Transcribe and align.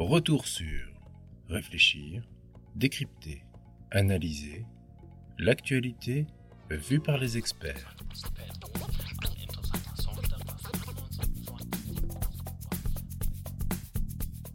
Retour 0.00 0.46
sur 0.46 0.80
réfléchir, 1.50 2.22
décrypter, 2.74 3.44
analyser 3.90 4.64
l'actualité 5.38 6.26
vue 6.70 7.00
par 7.00 7.18
les 7.18 7.36
experts. 7.36 7.94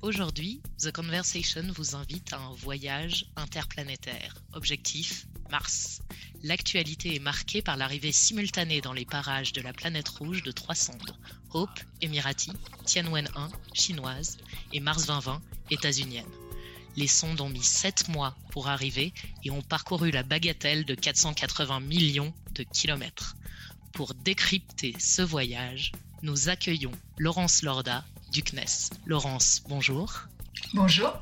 Aujourd'hui, 0.01 0.63
The 0.79 0.91
Conversation 0.91 1.61
vous 1.75 1.95
invite 1.95 2.33
à 2.33 2.39
un 2.39 2.53
voyage 2.55 3.27
interplanétaire. 3.35 4.41
Objectif 4.53 5.27
Mars. 5.51 6.01
L'actualité 6.43 7.15
est 7.15 7.19
marquée 7.19 7.61
par 7.61 7.77
l'arrivée 7.77 8.11
simultanée 8.11 8.81
dans 8.81 8.93
les 8.93 9.05
parages 9.05 9.53
de 9.53 9.61
la 9.61 9.73
planète 9.73 10.09
rouge 10.09 10.43
de 10.43 10.51
trois 10.51 10.75
sondes 10.75 11.15
Hope, 11.51 11.79
Emirati, 12.01 12.51
Tianwen 12.85 13.29
1, 13.35 13.49
chinoise, 13.73 14.37
et 14.73 14.79
Mars 14.79 15.07
2020, 15.07 15.41
états-unienne. 15.71 16.25
Les 16.97 17.07
sondes 17.07 17.41
ont 17.41 17.49
mis 17.49 17.63
sept 17.63 18.07
mois 18.09 18.35
pour 18.51 18.67
arriver 18.67 19.13
et 19.43 19.51
ont 19.51 19.61
parcouru 19.61 20.11
la 20.11 20.23
bagatelle 20.23 20.85
de 20.85 20.95
480 20.95 21.79
millions 21.79 22.33
de 22.53 22.63
kilomètres. 22.63 23.35
Pour 23.93 24.13
décrypter 24.13 24.95
ce 24.99 25.21
voyage, 25.21 25.91
nous 26.21 26.49
accueillons 26.49 26.91
Laurence 27.17 27.63
Lorda, 27.63 28.03
du 28.31 28.43
CNES. 28.43 28.89
Laurence, 29.05 29.63
bonjour. 29.67 30.27
Bonjour. 30.73 31.21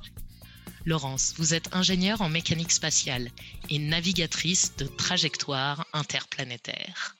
Laurence, 0.86 1.34
vous 1.38 1.54
êtes 1.54 1.74
ingénieure 1.74 2.22
en 2.22 2.28
mécanique 2.28 2.74
spatiale 2.74 3.32
et 3.70 3.80
navigatrice 3.80 4.76
de 4.76 4.86
trajectoires 4.86 5.86
interplanétaires. 5.94 7.16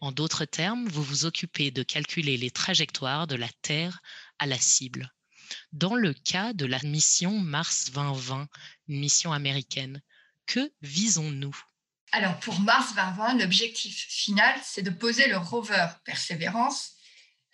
En 0.00 0.10
d'autres 0.10 0.44
termes, 0.44 0.88
vous 0.88 1.04
vous 1.04 1.24
occupez 1.24 1.70
de 1.70 1.84
calculer 1.84 2.36
les 2.36 2.50
trajectoires 2.50 3.28
de 3.28 3.36
la 3.36 3.48
Terre 3.62 4.00
à 4.40 4.46
la 4.46 4.58
cible. 4.58 5.12
Dans 5.72 5.94
le 5.94 6.12
cas 6.12 6.52
de 6.52 6.66
la 6.66 6.80
mission 6.82 7.38
Mars 7.38 7.92
2020, 7.92 8.48
une 8.88 8.98
mission 8.98 9.32
américaine, 9.32 10.02
que 10.46 10.72
visons-nous? 10.82 11.56
Alors 12.10 12.40
pour 12.40 12.58
Mars 12.58 12.96
2020, 12.96 13.34
l'objectif 13.34 14.06
final, 14.08 14.58
c'est 14.64 14.82
de 14.82 14.90
poser 14.90 15.28
le 15.28 15.36
rover 15.36 15.86
Perseverance 16.04 16.94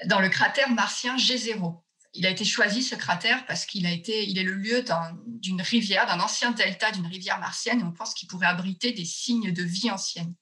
dans 0.07 0.21
le 0.21 0.31
cratère 0.31 0.71
martien 0.71 1.17
G0. 1.17 1.84
Il 2.15 2.27
a 2.27 2.31
été 2.31 2.45
choisi 2.45 2.83
ce 2.83 2.95
cratère 2.95 3.45
parce 3.47 3.67
qu'il 3.67 3.87
a 3.87 3.91
été, 3.91 4.25
il 4.29 4.39
est 4.39 4.45
le 4.45 4.55
lieu 4.55 4.85
d'une 5.27 5.61
rivière, 5.61 6.07
d'un 6.07 6.21
ancien 6.21 6.53
delta 6.53 6.93
d'une 6.93 7.07
rivière 7.07 7.41
martienne, 7.41 7.81
et 7.81 7.85
on 7.85 7.93
pense 7.93 8.15
qu'il 8.15 8.29
pourrait 8.29 8.47
abriter 8.47 8.93
des 8.93 9.05
signes 9.05 9.53
de 9.53 9.63
vie 9.63 9.91
ancienne. 9.91 10.35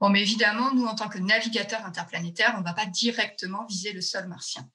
Bon, 0.00 0.10
mais 0.10 0.20
évidemment, 0.20 0.74
nous, 0.74 0.84
en 0.84 0.94
tant 0.94 1.08
que 1.08 1.18
navigateurs 1.18 1.84
interplanétaires, 1.84 2.54
on 2.56 2.60
ne 2.60 2.64
va 2.64 2.74
pas 2.74 2.86
directement 2.86 3.64
viser 3.66 3.92
le 3.92 4.02
sol 4.02 4.28
martien. 4.28 4.68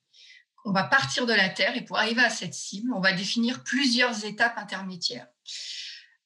On 0.66 0.72
va 0.72 0.84
partir 0.84 1.28
de 1.28 1.34
la 1.34 1.50
Terre 1.50 1.78
et 1.78 1.86
pour 1.86 1.98
arriver 2.00 2.24
à 2.24 2.32
cette 2.32 2.56
cible, 2.56 2.92
on 2.94 3.00
va 3.00 3.14
définir 3.14 3.64
plusieurs 3.64 4.26
étapes 4.26 4.58
intermédiaires. 4.58 5.28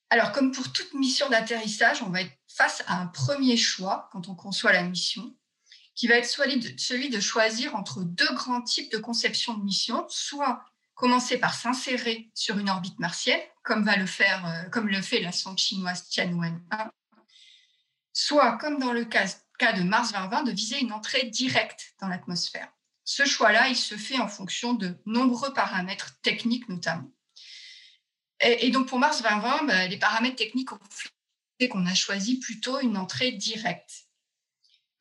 Alors, 0.09 0.31
comme 0.31 0.51
pour 0.51 0.71
toute 0.71 0.93
mission 0.93 1.29
d'atterrissage, 1.29 2.01
on 2.01 2.09
va 2.09 2.21
être 2.21 2.31
face 2.47 2.83
à 2.87 2.99
un 2.99 3.07
premier 3.07 3.57
choix 3.57 4.09
quand 4.11 4.29
on 4.29 4.35
conçoit 4.35 4.71
la 4.71 4.83
mission 4.83 5.35
qui 5.99 6.07
va 6.07 6.15
être 6.15 6.29
celui 6.29 7.09
de 7.09 7.19
choisir 7.19 7.75
entre 7.75 8.03
deux 8.05 8.33
grands 8.33 8.61
types 8.61 8.89
de 8.89 8.97
conception 8.97 9.55
de 9.55 9.65
mission, 9.65 10.05
soit 10.07 10.63
commencer 10.95 11.37
par 11.37 11.53
s'insérer 11.53 12.31
sur 12.33 12.57
une 12.57 12.69
orbite 12.69 12.97
martienne, 12.99 13.41
comme 13.63 13.83
va 13.83 13.97
le 13.97 14.05
faire, 14.05 14.45
euh, 14.45 14.69
comme 14.69 14.87
le 14.87 15.01
fait 15.01 15.19
la 15.19 15.33
sonde 15.33 15.57
chinoise 15.57 16.07
Tianwen 16.07 16.63
1, 16.71 16.89
soit, 18.13 18.57
comme 18.59 18.79
dans 18.79 18.93
le 18.93 19.03
cas, 19.03 19.25
de 19.25 19.83
Mars 19.83 20.13
2020, 20.13 20.43
de 20.43 20.51
viser 20.51 20.79
une 20.79 20.93
entrée 20.93 21.25
directe 21.25 21.93
dans 21.99 22.07
l'atmosphère. 22.07 22.71
Ce 23.03 23.25
choix-là, 23.25 23.67
il 23.67 23.75
se 23.75 23.95
fait 23.95 24.19
en 24.19 24.29
fonction 24.29 24.73
de 24.75 24.97
nombreux 25.05 25.51
paramètres 25.51 26.17
techniques 26.21 26.69
notamment. 26.69 27.11
Et, 28.39 28.69
donc 28.69 28.87
pour 28.87 28.99
Mars 28.99 29.21
2020, 29.21 29.63
bah, 29.65 29.87
les 29.87 29.99
paramètres 29.99 30.37
techniques 30.37 30.71
ont 30.71 30.79
fait 31.59 31.67
qu'on 31.67 31.85
a 31.85 31.93
choisi 31.93 32.39
plutôt 32.39 32.79
une 32.79 32.95
entrée 32.95 33.33
directe. 33.33 34.08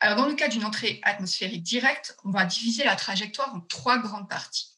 Alors, 0.00 0.16
dans 0.16 0.28
le 0.28 0.34
cas 0.34 0.48
d'une 0.48 0.64
entrée 0.64 1.00
atmosphérique 1.02 1.62
directe, 1.62 2.16
on 2.24 2.30
va 2.30 2.44
diviser 2.44 2.84
la 2.84 2.94
trajectoire 2.94 3.52
en 3.54 3.60
trois 3.60 3.98
grandes 3.98 4.28
parties. 4.28 4.76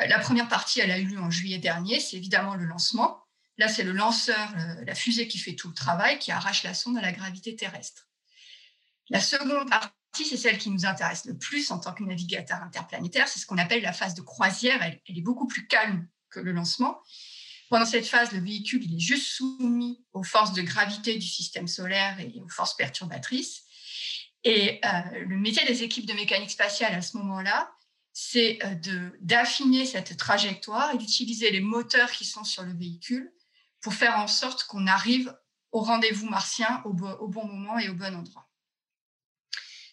Euh, 0.00 0.06
la 0.06 0.18
première 0.18 0.48
partie, 0.48 0.80
elle 0.80 0.90
a 0.90 0.98
eu 0.98 1.06
lieu 1.06 1.20
en 1.20 1.30
juillet 1.30 1.58
dernier, 1.58 2.00
c'est 2.00 2.16
évidemment 2.16 2.54
le 2.54 2.64
lancement. 2.64 3.22
Là, 3.56 3.68
c'est 3.68 3.82
le 3.82 3.92
lanceur, 3.92 4.54
la 4.86 4.94
fusée 4.94 5.26
qui 5.26 5.38
fait 5.38 5.54
tout 5.54 5.68
le 5.68 5.74
travail, 5.74 6.18
qui 6.20 6.30
arrache 6.30 6.62
la 6.62 6.74
sonde 6.74 6.96
à 6.96 7.00
la 7.00 7.10
gravité 7.10 7.56
terrestre. 7.56 8.08
La 9.10 9.20
seconde 9.20 9.68
partie, 9.68 9.92
c'est 10.24 10.36
celle 10.36 10.58
qui 10.58 10.70
nous 10.70 10.86
intéresse 10.86 11.24
le 11.24 11.36
plus 11.36 11.70
en 11.72 11.80
tant 11.80 11.92
que 11.92 12.04
navigateur 12.04 12.62
interplanétaire, 12.62 13.26
c'est 13.26 13.40
ce 13.40 13.46
qu'on 13.46 13.58
appelle 13.58 13.82
la 13.82 13.92
phase 13.92 14.14
de 14.14 14.22
croisière. 14.22 14.80
Elle, 14.82 15.00
elle, 15.08 15.18
est 15.18 15.22
beaucoup 15.22 15.48
plus 15.48 15.66
calme 15.66 16.06
que 16.30 16.38
le 16.38 16.52
lancement. 16.52 17.00
Pendant 17.68 17.84
cette 17.84 18.06
phase, 18.06 18.32
le 18.32 18.40
véhicule 18.40 18.84
il 18.84 18.96
est 18.96 19.00
juste 19.00 19.26
soumis 19.26 20.04
aux 20.12 20.22
forces 20.22 20.52
de 20.52 20.62
gravité 20.62 21.16
du 21.18 21.26
système 21.26 21.66
solaire 21.66 22.18
et 22.20 22.40
aux 22.40 22.48
forces 22.48 22.76
perturbatrices. 22.76 23.64
Et 24.44 24.80
euh, 24.84 25.24
le 25.26 25.36
métier 25.36 25.64
des 25.66 25.82
équipes 25.82 26.06
de 26.06 26.12
mécanique 26.12 26.50
spatiale 26.50 26.94
à 26.94 27.02
ce 27.02 27.16
moment-là, 27.16 27.72
c'est 28.12 28.58
euh, 28.64 29.10
d'affiner 29.20 29.86
cette 29.86 30.16
trajectoire 30.16 30.94
et 30.94 30.98
d'utiliser 30.98 31.50
les 31.50 31.60
moteurs 31.60 32.10
qui 32.10 32.24
sont 32.24 32.44
sur 32.44 32.62
le 32.62 32.72
véhicule 32.72 33.32
pour 33.80 33.94
faire 33.94 34.18
en 34.18 34.26
sorte 34.26 34.64
qu'on 34.64 34.86
arrive 34.86 35.36
au 35.70 35.80
rendez-vous 35.80 36.28
martien 36.28 36.82
au, 36.84 36.90
au, 36.90 37.28
bon 37.28 37.46
moment 37.46 37.78
et 37.78 37.88
au 37.88 37.94
bon 37.94 38.14
endroit. 38.14 38.48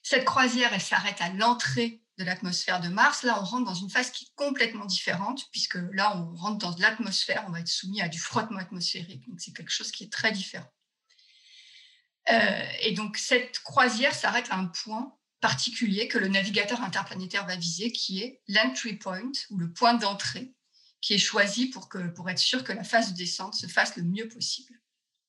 Cette 0.01 0.25
croisière, 0.25 0.73
elle 0.73 0.81
s'arrête 0.81 1.21
à 1.21 1.29
l'entrée 1.29 2.01
de 2.17 2.23
l'atmosphère 2.23 2.79
de 2.79 2.87
Mars. 2.87 3.23
Là, 3.23 3.39
on 3.41 3.43
rentre 3.43 3.65
dans 3.65 3.73
une 3.73 3.89
phase 3.89 4.11
qui 4.11 4.25
est 4.25 4.35
complètement 4.35 4.85
différente, 4.85 5.49
puisque 5.51 5.77
là, 5.91 6.17
on 6.17 6.35
rentre 6.35 6.57
dans 6.59 6.75
l'atmosphère, 6.77 7.43
on 7.47 7.51
va 7.51 7.59
être 7.59 7.67
soumis 7.67 8.01
à 8.01 8.07
du 8.07 8.19
frottement 8.19 8.59
atmosphérique. 8.59 9.27
Donc, 9.27 9.41
c'est 9.41 9.53
quelque 9.53 9.71
chose 9.71 9.91
qui 9.91 10.05
est 10.05 10.11
très 10.11 10.31
différent. 10.31 10.71
Euh, 12.31 12.65
et 12.81 12.91
donc, 12.91 13.17
cette 13.17 13.59
croisière 13.59 14.13
s'arrête 14.13 14.47
à 14.49 14.55
un 14.55 14.65
point 14.65 15.15
particulier 15.41 16.07
que 16.07 16.17
le 16.17 16.27
navigateur 16.27 16.81
interplanétaire 16.81 17.45
va 17.45 17.55
viser, 17.55 17.91
qui 17.91 18.21
est 18.21 18.41
l'entry 18.47 18.93
point, 18.93 19.31
ou 19.51 19.57
le 19.57 19.71
point 19.71 19.93
d'entrée, 19.93 20.53
qui 21.01 21.13
est 21.13 21.19
choisi 21.19 21.67
pour, 21.67 21.87
que, 21.87 22.07
pour 22.09 22.29
être 22.29 22.39
sûr 22.39 22.63
que 22.63 22.73
la 22.73 22.83
phase 22.83 23.11
de 23.11 23.17
descente 23.17 23.53
se 23.53 23.67
fasse 23.67 23.95
le 23.95 24.03
mieux 24.03 24.27
possible. 24.27 24.73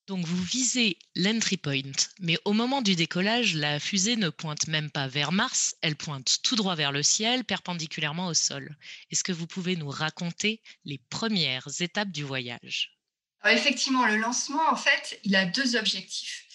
Donc 0.07 0.25
vous 0.25 0.41
visez 0.41 0.97
l'entry 1.15 1.57
point, 1.57 1.91
mais 2.21 2.37
au 2.45 2.53
moment 2.53 2.81
du 2.81 2.95
décollage, 2.95 3.55
la 3.55 3.77
fusée 3.77 4.15
ne 4.15 4.29
pointe 4.29 4.67
même 4.67 4.89
pas 4.89 5.07
vers 5.07 5.33
Mars, 5.33 5.75
elle 5.81 5.97
pointe 5.97 6.37
tout 6.43 6.55
droit 6.55 6.75
vers 6.75 6.93
le 6.93 7.03
ciel, 7.03 7.43
perpendiculairement 7.43 8.27
au 8.27 8.33
sol. 8.33 8.77
Est-ce 9.11 9.25
que 9.25 9.33
vous 9.33 9.47
pouvez 9.47 9.75
nous 9.75 9.89
raconter 9.89 10.61
les 10.85 10.97
premières 11.09 11.67
étapes 11.81 12.11
du 12.11 12.23
voyage? 12.23 12.97
Effectivement, 13.45 14.05
le 14.05 14.15
lancement, 14.15 14.67
en 14.71 14.77
fait, 14.77 15.19
il 15.23 15.35
a 15.35 15.45
deux 15.45 15.75
objectifs. 15.75 16.46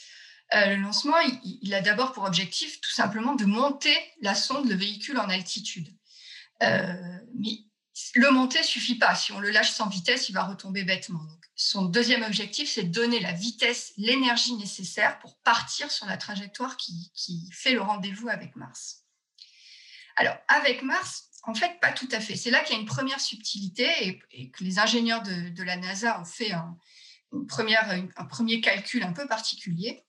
Euh, 0.55 0.67
le 0.67 0.77
lancement, 0.77 1.19
il, 1.45 1.75
a 1.75 1.81
d'abord 1.81 2.13
pour 2.13 2.25
objectif 2.25 2.81
tout 2.81 2.91
simplement 2.91 3.35
de 3.35 3.45
monter 3.47 3.97
la 4.21 4.35
sonde, 4.35 4.69
le 4.69 4.75
véhicule 4.75 5.19
en 5.19 5.29
altitude. 5.31 5.89
Euh, 6.63 7.19
mais 7.35 7.59
le 8.15 8.31
monter 8.31 8.63
suffit 8.63 8.97
pas. 8.97 9.15
Si 9.15 9.33
on 9.33 9.41
le 9.41 9.51
lâche 9.51 9.71
sans 9.71 9.89
vitesse, 9.89 10.29
il 10.29 10.33
va 10.33 10.45
retomber 10.45 10.85
bêtement. 10.85 11.27
son 11.55 11.85
deuxième 11.85 12.23
objectif, 12.23 12.71
c'est 12.71 12.85
de 12.85 12.93
donner 12.93 13.21
la 13.21 13.33
vitesse, 13.33 13.93
l'énergie 13.97 14.55
nécessaire 14.55 15.19
pour 15.21 15.39
partir 15.39 15.91
sur 15.91 16.07
la 16.07 16.17
trajectoire 16.17 16.77
qui, 16.77 17.11
fait 17.53 17.73
le 17.73 17.81
rendez-vous 17.81 18.29
avec 18.29 18.57
Mars. 18.57 19.05
Alors, 20.17 20.37
avec 20.49 20.83
Mars, 20.83 21.31
en 21.45 21.55
fait, 21.55 21.81
pas 21.81 21.93
tout 21.93 22.09
à 22.13 22.21
fait. 22.21 22.37
C'est 22.37 22.51
là 22.51 22.61
qu'il 22.61 22.75
y 22.75 22.79
a 22.79 22.81
une 22.81 22.87
première 22.87 23.21
subtilité 23.21 24.21
et, 24.31 24.51
que 24.51 24.65
les 24.65 24.79
ingénieurs 24.79 25.23
de, 25.23 25.63
la 25.63 25.77
NASA 25.77 26.21
ont 26.21 26.27
fait 26.27 26.53
un 26.53 26.77
premier 27.49 28.61
calcul 28.61 29.03
un 29.03 29.13
peu 29.13 29.27
particulier 29.27 30.05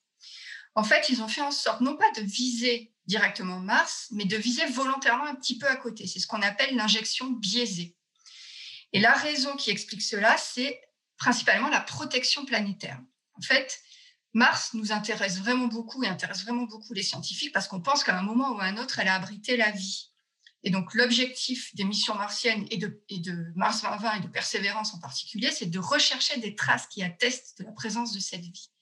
en 0.76 0.84
fait, 0.84 1.10
ils 1.10 1.22
ont 1.22 1.28
fait 1.28 1.42
en 1.42 1.52
sorte 1.52 1.82
non 1.82 1.96
pas 1.96 2.12
de 2.12 2.22
viser 2.22 2.94
directement 3.06 3.60
Mars, 3.60 4.08
mais 4.12 4.26
de 4.26 4.38
viser 4.38 4.66
volontairement 4.68 5.26
un 5.26 5.36
petit 5.36 5.58
peu 5.58 5.68
à 5.68 5.76
côté. 5.76 6.08
C'est 6.08 6.20
ce 6.20 6.28
qu'on 6.28 6.42
appelle 6.42 6.76
l'injection 6.76 7.28
biaisée. 7.28 7.96
Et 8.94 9.00
la 9.00 9.14
raison 9.14 9.56
qui 9.56 9.72
explique 9.72 10.02
cela, 10.02 10.38
c'est 10.38 10.80
principalement 11.18 11.70
la 11.70 11.82
protection 11.82 12.46
planétaire. 12.46 13.00
En 13.36 13.42
fait, 13.42 13.82
Mars 14.34 14.74
nous 14.74 14.92
intéresse 14.92 15.40
vraiment 15.40 15.68
beaucoup 15.68 16.04
et 16.04 16.08
intéresse 16.08 16.44
vraiment 16.44 16.64
beaucoup 16.64 16.94
les 16.94 17.04
scientifiques 17.04 17.54
parce 17.54 17.68
qu'on 17.68 17.82
pense 17.82 18.04
qu'à 18.04 18.18
un 18.18 18.24
moment 18.24 18.52
ou 18.52 18.60
à 18.60 18.66
un 18.66 18.78
autre, 18.78 19.00
elle 19.00 19.08
a 19.08 19.16
abrité 19.16 19.58
la 19.58 19.72
vie. 19.72 20.12
Et 20.64 20.70
donc, 20.70 20.94
l'objectif 20.94 21.76
des 21.76 21.84
missions 21.84 22.16
martiennes 22.16 22.66
et 22.72 22.78
de, 22.78 23.04
et 23.10 23.20
de 23.20 23.52
Mars 23.56 23.82
2020 23.82 24.14
et 24.14 24.20
de 24.22 24.28
Persévérance 24.28 24.94
en 24.94 25.00
particulier, 25.00 25.52
c'est 25.52 25.66
de 25.66 25.80
rechercher 25.80 26.40
des 26.40 26.56
traces 26.56 26.88
qui 26.88 27.04
attestent 27.04 27.60
de 27.60 27.66
la 27.66 27.72
présence 27.74 28.14
de 28.14 28.20
cette 28.20 28.46
vie. 28.46 28.73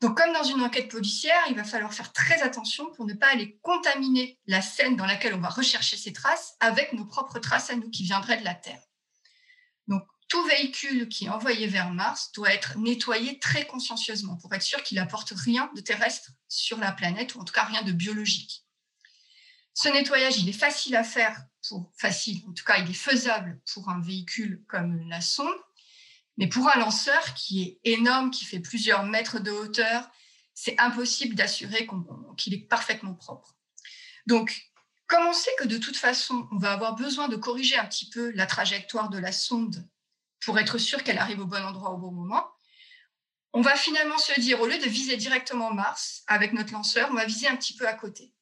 Donc, 0.00 0.16
comme 0.16 0.32
dans 0.32 0.44
une 0.44 0.62
enquête 0.62 0.90
policière, 0.90 1.40
il 1.50 1.56
va 1.56 1.64
falloir 1.64 1.92
faire 1.92 2.12
très 2.12 2.40
attention 2.40 2.90
pour 2.92 3.04
ne 3.04 3.12
pas 3.12 3.28
aller 3.28 3.58
contaminer 3.60 4.38
la 4.46 4.62
scène 4.62 4.96
dans 4.96 5.04
laquelle 5.04 5.34
on 5.34 5.40
va 5.40 5.50
rechercher 5.50 5.98
ces 5.98 6.12
traces 6.12 6.54
avec 6.60 6.94
nos 6.94 7.04
propres 7.04 7.38
traces 7.38 7.68
à 7.68 7.76
nous 7.76 7.90
qui 7.90 8.04
viendraient 8.04 8.38
de 8.38 8.44
la 8.44 8.54
Terre. 8.54 8.82
Donc, 9.88 10.02
tout 10.28 10.42
véhicule 10.44 11.08
qui 11.08 11.26
est 11.26 11.28
envoyé 11.28 11.66
vers 11.66 11.90
Mars 11.90 12.32
doit 12.32 12.54
être 12.54 12.78
nettoyé 12.78 13.38
très 13.40 13.66
consciencieusement 13.66 14.36
pour 14.36 14.54
être 14.54 14.62
sûr 14.62 14.82
qu'il 14.82 14.96
n'apporte 14.96 15.34
rien 15.36 15.70
de 15.74 15.80
terrestre 15.82 16.30
sur 16.48 16.78
la 16.78 16.92
planète, 16.92 17.34
ou 17.34 17.40
en 17.40 17.44
tout 17.44 17.52
cas 17.52 17.64
rien 17.64 17.82
de 17.82 17.92
biologique. 17.92 18.64
Ce 19.74 19.88
nettoyage, 19.88 20.38
il 20.38 20.48
est 20.48 20.52
facile 20.52 20.96
à 20.96 21.04
faire 21.04 21.44
pour 21.68 21.92
facile. 21.98 22.42
En 22.48 22.52
tout 22.52 22.64
cas, 22.64 22.78
il 22.78 22.90
est 22.90 22.94
faisable 22.94 23.60
pour 23.72 23.90
un 23.90 24.00
véhicule 24.00 24.64
comme 24.66 25.08
la 25.08 25.20
sonde, 25.20 25.48
mais 26.40 26.48
pour 26.48 26.70
un 26.70 26.78
lanceur 26.78 27.34
qui 27.34 27.62
est 27.62 27.80
énorme, 27.84 28.30
qui 28.30 28.46
fait 28.46 28.60
plusieurs 28.60 29.04
mètres 29.04 29.40
de 29.40 29.50
hauteur, 29.50 30.10
c'est 30.54 30.74
impossible 30.80 31.34
d'assurer 31.34 31.86
qu'il 32.38 32.54
est 32.54 32.66
parfaitement 32.66 33.12
propre. 33.12 33.54
Donc, 34.26 34.72
comme 35.06 35.26
on 35.26 35.34
sait 35.34 35.54
que 35.58 35.66
de 35.66 35.76
toute 35.76 35.98
façon, 35.98 36.48
on 36.50 36.56
va 36.56 36.72
avoir 36.72 36.94
besoin 36.94 37.28
de 37.28 37.36
corriger 37.36 37.76
un 37.76 37.84
petit 37.84 38.08
peu 38.08 38.30
la 38.30 38.46
trajectoire 38.46 39.10
de 39.10 39.18
la 39.18 39.32
sonde 39.32 39.86
pour 40.42 40.58
être 40.58 40.78
sûr 40.78 41.04
qu'elle 41.04 41.18
arrive 41.18 41.40
au 41.40 41.44
bon 41.44 41.62
endroit 41.62 41.90
au 41.90 41.98
bon 41.98 42.10
moment, 42.10 42.50
on 43.52 43.60
va 43.60 43.76
finalement 43.76 44.16
se 44.16 44.40
dire, 44.40 44.62
au 44.62 44.66
lieu 44.66 44.78
de 44.78 44.88
viser 44.88 45.18
directement 45.18 45.74
Mars 45.74 46.22
avec 46.26 46.54
notre 46.54 46.72
lanceur, 46.72 47.10
on 47.10 47.16
va 47.16 47.26
viser 47.26 47.48
un 47.48 47.56
petit 47.56 47.76
peu 47.76 47.86
à 47.86 47.92
côté. 47.92 48.32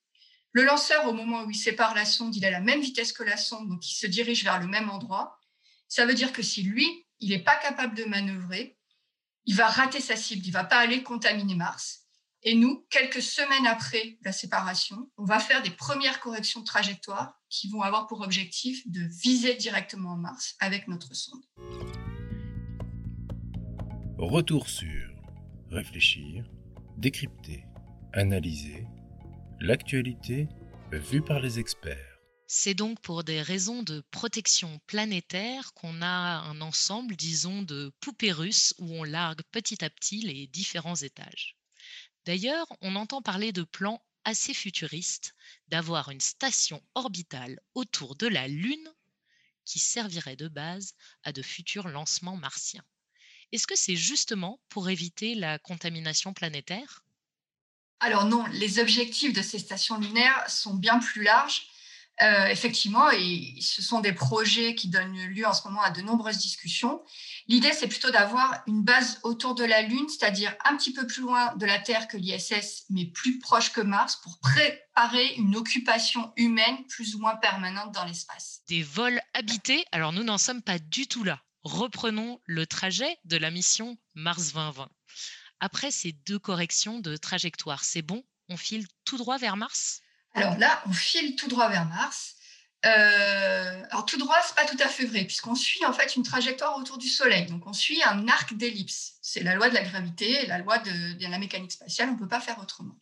Le 0.53 0.63
lanceur, 0.63 1.09
au 1.09 1.13
moment 1.13 1.43
où 1.43 1.51
il 1.51 1.57
sépare 1.57 1.97
la 1.97 2.05
sonde, 2.05 2.37
il 2.37 2.45
a 2.45 2.53
la 2.53 2.61
même 2.61 2.81
vitesse 2.81 3.13
que 3.13 3.25
la 3.25 3.37
sonde, 3.37 3.69
donc 3.69 3.91
il 3.91 3.95
se 3.95 4.07
dirige 4.07 4.45
vers 4.45 4.61
le 4.61 4.69
même 4.69 4.89
endroit. 4.89 5.41
Ça 5.89 6.07
veut 6.07 6.15
dire 6.15 6.33
que 6.33 6.43
si 6.43 6.63
lui, 6.63 7.08
il 7.21 7.31
n'est 7.31 7.43
pas 7.43 7.57
capable 7.57 7.97
de 7.97 8.05
manœuvrer, 8.05 8.79
il 9.45 9.55
va 9.55 9.67
rater 9.67 10.01
sa 10.01 10.17
cible, 10.17 10.45
il 10.45 10.49
ne 10.49 10.53
va 10.53 10.65
pas 10.65 10.79
aller 10.79 11.03
contaminer 11.03 11.55
Mars. 11.55 12.05
Et 12.43 12.55
nous, 12.55 12.87
quelques 12.91 13.23
semaines 13.23 13.67
après 13.67 14.19
la 14.23 14.31
séparation, 14.31 15.11
on 15.17 15.25
va 15.25 15.41
faire 15.41 15.63
des 15.63 15.71
premières 15.71 16.21
corrections 16.21 16.61
de 16.61 16.65
trajectoire 16.65 17.35
qui 17.49 17.69
vont 17.69 17.83
avoir 17.83 18.07
pour 18.07 18.21
objectif 18.21 18.89
de 18.91 19.01
viser 19.23 19.55
directement 19.55 20.17
Mars 20.17 20.55
avec 20.61 20.87
notre 20.87 21.15
sonde. 21.15 21.43
Retour 24.19 24.69
sur 24.69 25.09
réfléchir, 25.71 26.45
décrypter, 26.97 27.65
analyser 28.13 28.87
l'actualité 29.61 30.49
vue 30.93 31.23
par 31.23 31.41
les 31.41 31.59
experts. 31.59 32.08
C'est 32.49 32.75
donc 32.75 32.99
pour 33.01 33.23
des 33.23 33.43
raisons 33.43 33.85
de 33.85 34.01
protection 34.11 34.81
planétaire 34.89 35.73
qu'on 35.75 36.03
a 36.03 36.41
un 36.41 36.61
ensemble, 36.63 37.15
disons, 37.15 37.63
de 37.63 37.93
poupées 38.01 38.33
russes 38.33 38.75
où 38.79 38.93
on 38.93 39.05
largue 39.05 39.43
petit 39.53 39.85
à 39.85 39.91
petit 39.91 40.23
les 40.23 40.49
différents 40.49 40.97
étages. 40.97 41.57
D'ailleurs, 42.25 42.67
on 42.81 42.97
entend 42.97 43.23
parler 43.23 43.53
de 43.53 43.63
plans 43.65 44.03
assez 44.25 44.55
futuristes 44.55 45.35
d'avoir 45.69 46.11
une 46.11 46.21
station 46.21 46.83
orbitale 46.95 47.61
autour 47.75 48.17
de 48.17 48.27
la 48.27 48.49
Lune 48.49 48.93
qui 49.65 49.79
servirait 49.79 50.37
de 50.37 50.49
base 50.49 50.95
à 51.25 51.33
de 51.33 51.43
futurs 51.43 51.89
lancements 51.89 52.37
martiens. 52.37 52.85
Est-ce 53.53 53.67
que 53.67 53.77
c'est 53.77 53.97
justement 53.97 54.61
pour 54.71 54.91
éviter 54.91 55.35
la 55.35 55.59
contamination 55.59 56.35
planétaire? 56.35 57.05
Alors 58.01 58.25
non, 58.25 58.45
les 58.47 58.79
objectifs 58.79 59.33
de 59.33 59.43
ces 59.43 59.59
stations 59.59 59.99
lunaires 59.99 60.49
sont 60.49 60.75
bien 60.75 60.99
plus 60.99 61.23
larges 61.23 61.69
euh, 62.21 62.47
effectivement, 62.47 63.11
et 63.11 63.55
ce 63.61 63.81
sont 63.81 64.01
des 64.01 64.13
projets 64.13 64.75
qui 64.75 64.89
donnent 64.89 65.17
lieu 65.29 65.47
en 65.47 65.53
ce 65.53 65.67
moment 65.69 65.83
à 65.83 65.91
de 65.91 66.03
nombreuses 66.03 66.39
discussions. 66.39 67.03
L'idée, 67.47 67.73
c'est 67.73 67.87
plutôt 67.87 68.11
d'avoir 68.11 68.63
une 68.67 68.83
base 68.83 69.21
autour 69.23 69.55
de 69.55 69.65
la 69.65 69.83
Lune, 69.83 70.09
c'est-à-dire 70.09 70.55
un 70.65 70.77
petit 70.77 70.93
peu 70.93 71.07
plus 71.07 71.23
loin 71.23 71.55
de 71.57 71.65
la 71.67 71.79
Terre 71.79 72.09
que 72.09 72.17
l'ISS, 72.17 72.87
mais 72.91 73.07
plus 73.07 73.39
proche 73.39 73.73
que 73.73 73.81
Mars, 73.81 74.17
pour 74.17 74.39
préparer 74.41 75.35
une 75.37 75.55
occupation 75.55 76.33
humaine 76.37 76.85
plus 76.89 77.15
ou 77.15 77.21
moins 77.21 77.37
permanente 77.37 77.93
dans 77.93 78.05
l'espace. 78.05 78.63
Des 78.69 78.83
vols 78.83 79.21
habités, 79.35 79.85
alors 79.93 80.13
nous 80.13 80.25
n'en 80.25 80.39
sommes 80.39 80.63
pas 80.63 80.79
du 80.79 81.07
tout 81.07 81.23
là. 81.23 81.41
Reprenons 81.63 82.41
le 82.47 82.67
trajet 82.67 83.17
de 83.25 83.37
la 83.37 83.51
mission 83.51 83.97
Mars 84.15 84.53
2020. 84.55 84.89
Après 85.61 85.91
ces 85.91 86.13
deux 86.13 86.39
corrections 86.39 87.01
de 87.01 87.17
trajectoire, 87.17 87.85
c'est 87.85 88.03
bon? 88.03 88.25
On 88.49 88.57
file 88.57 88.87
tout 89.05 89.19
droit 89.19 89.39
vers 89.39 89.57
Mars? 89.57 90.01
Alors 90.35 90.57
là, 90.59 90.83
on 90.87 90.93
file 90.93 91.37
tout 91.37 91.49
droit 91.49 91.69
vers 91.69 91.87
Mars. 91.87 92.37
Euh, 92.87 93.83
alors 93.91 94.07
tout 94.07 94.19
droit, 94.19 94.37
c'est 94.47 94.55
pas 94.55 94.65
tout 94.65 94.77
à 94.81 94.89
fait 94.89 95.05
vrai, 95.05 95.25
puisqu'on 95.25 95.57
suit 95.57 95.85
en 95.85 95.93
fait 95.93 96.15
une 96.15 96.23
trajectoire 96.23 96.77
autour 96.77 96.99
du 96.99 97.09
Soleil. 97.09 97.47
Donc 97.47 97.67
on 97.67 97.73
suit 97.73 98.03
un 98.05 98.29
arc 98.29 98.55
d'ellipse. 98.55 99.15
C'est 99.21 99.43
la 99.43 99.55
loi 99.55 99.69
de 99.69 99.75
la 99.75 99.83
gravité, 99.83 100.47
la 100.47 100.59
loi 100.59 100.79
de, 100.79 101.29
la 101.29 101.39
mécanique 101.39 101.73
spatiale. 101.73 102.11
On 102.11 102.13
ne 102.13 102.19
peut 102.19 102.29
pas 102.29 102.41
faire 102.41 102.59
autrement. 102.61 102.97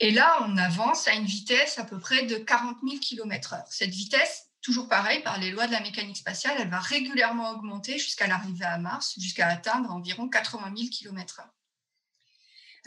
Et 0.00 0.10
là, 0.10 0.38
on 0.42 0.56
avance 0.56 1.08
à 1.08 1.12
une 1.12 1.24
vitesse 1.24 1.78
à 1.78 1.84
peu 1.84 1.98
près 1.98 2.24
de 2.24 2.36
40 2.36 2.78
000 2.82 3.00
km/h. 3.00 3.64
Cette 3.70 3.90
vitesse, 3.90 4.48
toujours 4.60 4.88
pareil, 4.88 5.22
par 5.22 5.38
les 5.38 5.50
lois 5.50 5.66
de 5.66 5.72
la 5.72 5.80
mécanique 5.80 6.16
spatiale, 6.16 6.56
elle 6.58 6.68
va 6.68 6.80
régulièrement 6.80 7.50
augmenter 7.50 7.98
jusqu'à 7.98 8.26
l'arrivée 8.26 8.64
à 8.64 8.78
Mars, 8.78 9.14
jusqu'à 9.18 9.48
atteindre 9.48 9.90
environ 9.92 10.28
80 10.28 10.74
000 10.76 10.88
km/h. 10.90 11.44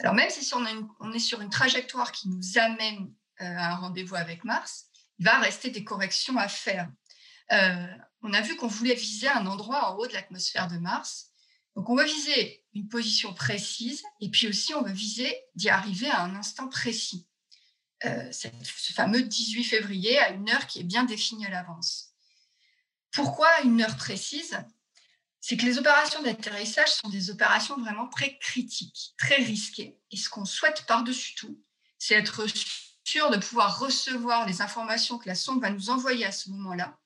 Alors 0.00 0.14
même 0.14 0.30
si 0.30 0.48
on, 0.54 1.12
est 1.12 1.18
sur 1.18 1.40
une 1.40 1.50
trajectoire 1.50 2.12
qui 2.12 2.28
nous 2.28 2.58
amène 2.58 3.12
euh, 3.40 3.44
à 3.44 3.72
un 3.72 3.76
rendez-vous 3.76 4.14
avec 4.14 4.44
Mars, 4.44 4.86
il 5.18 5.24
va 5.24 5.38
rester 5.38 5.70
des 5.70 5.82
corrections 5.82 6.36
à 6.36 6.48
faire. 6.48 6.88
Euh, 7.52 7.86
on 8.22 8.32
a 8.32 8.40
vu 8.40 8.56
qu'on 8.56 8.68
voulait 8.68 8.94
viser 8.94 9.28
un 9.28 9.46
endroit 9.46 9.90
en 9.90 9.96
haut 9.96 10.06
de 10.06 10.12
l'atmosphère 10.12 10.68
de 10.68 10.78
Mars. 10.78 11.30
Donc 11.74 11.88
on 11.90 11.96
va 11.96 12.04
viser 12.04 12.64
une 12.74 12.88
position 12.88 13.34
précise 13.34 14.02
et 14.20 14.30
puis 14.30 14.48
aussi 14.48 14.74
on 14.74 14.82
va 14.82 14.92
viser 14.92 15.36
d'y 15.54 15.68
arriver 15.68 16.08
à 16.10 16.22
un 16.22 16.34
instant 16.36 16.68
précis. 16.68 17.26
Euh, 18.04 18.30
ce 18.30 18.92
fameux 18.92 19.22
18 19.22 19.64
février 19.64 20.18
à 20.18 20.30
une 20.30 20.48
heure 20.50 20.66
qui 20.68 20.80
est 20.80 20.84
bien 20.84 21.02
définie 21.02 21.46
à 21.46 21.50
l'avance. 21.50 22.12
Pourquoi 23.10 23.48
une 23.64 23.82
heure 23.82 23.96
précise? 23.96 24.56
C'est 25.40 25.56
que 25.56 25.64
les 25.64 25.78
opérations 25.78 26.22
d'atterrissage 26.22 26.92
sont 26.92 27.08
des 27.08 27.30
opérations 27.30 27.78
vraiment 27.78 28.08
très 28.08 28.38
critiques, 28.38 29.14
très 29.18 29.36
risquées. 29.36 29.98
Et 30.10 30.16
ce 30.16 30.28
qu'on 30.28 30.44
souhaite 30.44 30.84
par-dessus 30.86 31.34
tout, 31.36 31.62
c'est 31.98 32.14
être 32.14 32.44
sûr 33.04 33.30
de 33.30 33.38
pouvoir 33.38 33.78
recevoir 33.78 34.46
les 34.46 34.60
informations 34.60 35.18
que 35.18 35.28
la 35.28 35.34
sonde 35.34 35.60
va 35.60 35.70
nous 35.70 35.90
envoyer 35.90 36.26
à 36.26 36.32
ce 36.32 36.50
moment-là 36.50 36.98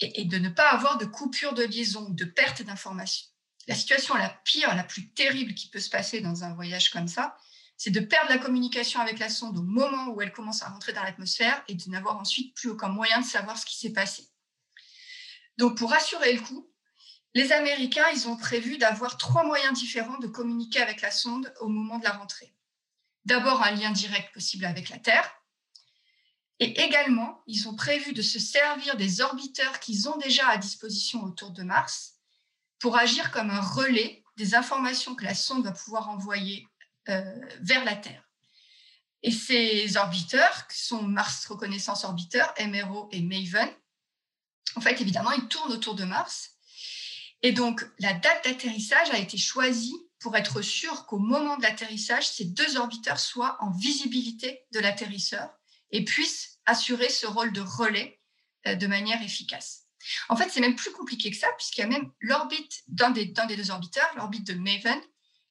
et, 0.00 0.24
de 0.24 0.38
ne 0.38 0.48
pas 0.48 0.70
avoir 0.70 0.96
de 0.98 1.04
coupure 1.04 1.52
de 1.52 1.62
liaison, 1.62 2.08
de 2.08 2.24
perte 2.24 2.62
d'informations. 2.62 3.26
La 3.68 3.74
situation 3.74 4.14
la 4.14 4.30
pire, 4.44 4.74
la 4.74 4.84
plus 4.84 5.12
terrible 5.12 5.54
qui 5.54 5.68
peut 5.68 5.80
se 5.80 5.90
passer 5.90 6.20
dans 6.20 6.44
un 6.44 6.54
voyage 6.54 6.90
comme 6.90 7.08
ça, 7.08 7.36
c'est 7.76 7.90
de 7.90 8.00
perdre 8.00 8.30
la 8.30 8.38
communication 8.38 9.00
avec 9.00 9.18
la 9.18 9.28
sonde 9.28 9.58
au 9.58 9.62
moment 9.62 10.08
où 10.08 10.20
elle 10.22 10.32
commence 10.32 10.62
à 10.62 10.68
rentrer 10.68 10.92
dans 10.92 11.02
l'atmosphère 11.02 11.62
et 11.68 11.74
de 11.74 11.90
n'avoir 11.90 12.16
ensuite 12.16 12.54
plus 12.54 12.70
aucun 12.70 12.88
moyen 12.88 13.20
de 13.20 13.26
savoir 13.26 13.58
ce 13.58 13.66
qui 13.66 13.78
s'est 13.78 13.92
passé. 13.92 14.28
Donc, 15.58 15.76
pour 15.76 15.92
assurer 15.92 16.32
le 16.32 16.40
coup, 16.40 16.69
les 17.34 17.52
Américains, 17.52 18.08
ils 18.12 18.28
ont 18.28 18.36
prévu 18.36 18.76
d'avoir 18.76 19.16
trois 19.16 19.44
moyens 19.44 19.78
différents 19.78 20.18
de 20.18 20.26
communiquer 20.26 20.80
avec 20.80 21.00
la 21.00 21.10
sonde 21.10 21.52
au 21.60 21.68
moment 21.68 21.98
de 21.98 22.04
la 22.04 22.12
rentrée. 22.12 22.52
D'abord, 23.24 23.62
un 23.62 23.70
lien 23.72 23.92
direct 23.92 24.32
possible 24.34 24.64
avec 24.64 24.88
la 24.88 24.98
Terre. 24.98 25.30
Et 26.58 26.82
également, 26.82 27.42
ils 27.46 27.68
ont 27.68 27.74
prévu 27.74 28.12
de 28.12 28.22
se 28.22 28.38
servir 28.38 28.96
des 28.96 29.20
orbiteurs 29.20 29.78
qu'ils 29.80 30.08
ont 30.08 30.16
déjà 30.18 30.48
à 30.48 30.56
disposition 30.56 31.22
autour 31.22 31.52
de 31.52 31.62
Mars 31.62 32.16
pour 32.78 32.98
agir 32.98 33.30
comme 33.30 33.50
un 33.50 33.60
relais 33.60 34.24
des 34.36 34.54
informations 34.54 35.14
que 35.14 35.24
la 35.24 35.34
sonde 35.34 35.64
va 35.64 35.72
pouvoir 35.72 36.10
envoyer 36.10 36.66
euh, 37.08 37.40
vers 37.60 37.84
la 37.84 37.94
Terre. 37.94 38.24
Et 39.22 39.30
ces 39.30 39.96
orbiteurs, 39.96 40.66
qui 40.66 40.82
sont 40.82 41.02
Mars 41.02 41.46
Reconnaissance 41.46 42.04
Orbiteur, 42.04 42.52
MRO 42.58 43.08
et 43.12 43.22
MAVEN, 43.22 43.70
en 44.76 44.80
fait, 44.80 45.00
évidemment, 45.00 45.32
ils 45.32 45.48
tournent 45.48 45.72
autour 45.72 45.94
de 45.94 46.04
Mars 46.04 46.49
et 47.42 47.52
donc, 47.52 47.84
la 47.98 48.12
date 48.12 48.44
d'atterrissage 48.44 49.10
a 49.10 49.18
été 49.18 49.38
choisie 49.38 49.96
pour 50.18 50.36
être 50.36 50.60
sûr 50.60 51.06
qu'au 51.06 51.18
moment 51.18 51.56
de 51.56 51.62
l'atterrissage, 51.62 52.28
ces 52.28 52.44
deux 52.44 52.76
orbiteurs 52.76 53.18
soient 53.18 53.56
en 53.60 53.70
visibilité 53.70 54.66
de 54.72 54.80
l'atterrisseur 54.80 55.48
et 55.90 56.04
puissent 56.04 56.58
assurer 56.66 57.08
ce 57.08 57.26
rôle 57.26 57.52
de 57.52 57.62
relais 57.62 58.20
euh, 58.66 58.74
de 58.74 58.86
manière 58.86 59.22
efficace. 59.22 59.86
En 60.28 60.36
fait, 60.36 60.50
c'est 60.50 60.60
même 60.60 60.76
plus 60.76 60.92
compliqué 60.92 61.30
que 61.30 61.36
ça, 61.36 61.48
puisqu'il 61.56 61.80
y 61.80 61.84
a 61.84 61.86
même 61.86 62.12
l'orbite 62.20 62.82
d'un 62.88 63.10
des, 63.10 63.26
des, 63.26 63.56
deux 63.56 63.70
orbiteurs, 63.70 64.10
l'orbite 64.16 64.46
de 64.46 64.54
Maven, 64.54 65.00